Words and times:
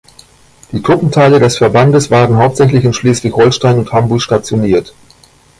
Die 0.71 0.81
Truppenteile 0.81 1.39
des 1.39 1.57
Verbandes 1.59 2.09
waren 2.09 2.37
hauptsächlich 2.37 2.85
in 2.85 2.93
Schleswig-Holstein 2.93 3.77
und 3.77 3.91
Hamburg 3.93 4.23
stationiert. 4.23 4.95